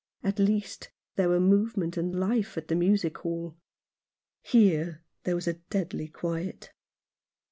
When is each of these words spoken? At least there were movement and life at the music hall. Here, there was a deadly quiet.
At 0.23 0.39
least 0.39 0.89
there 1.15 1.29
were 1.29 1.39
movement 1.39 1.95
and 1.95 2.19
life 2.19 2.57
at 2.57 2.69
the 2.69 2.73
music 2.75 3.19
hall. 3.19 3.55
Here, 4.41 5.03
there 5.25 5.35
was 5.35 5.45
a 5.47 5.59
deadly 5.69 6.07
quiet. 6.07 6.73